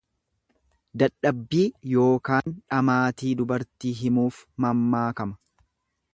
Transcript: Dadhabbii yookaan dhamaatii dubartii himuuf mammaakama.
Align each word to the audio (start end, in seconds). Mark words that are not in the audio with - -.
Dadhabbii 1.03 1.67
yookaan 1.91 2.55
dhamaatii 2.73 3.35
dubartii 3.43 3.93
himuuf 4.01 4.41
mammaakama. 4.67 5.41